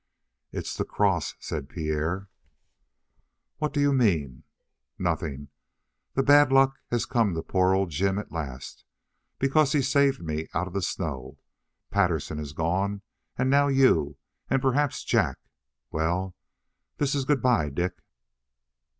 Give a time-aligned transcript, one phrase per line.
[0.51, 2.27] "It's the cross," said Pierre.
[3.59, 4.41] "What do you mean?"
[4.97, 5.49] "Nothing.
[6.15, 8.83] The bad luck has come to poor old Jim at last,
[9.37, 11.37] because he saved me out of the snow.
[11.91, 13.03] Patterson has gone,
[13.37, 14.17] and now you,
[14.49, 15.37] and perhaps Jack
[15.91, 16.33] well,
[16.97, 18.01] this is good bye, Dick?"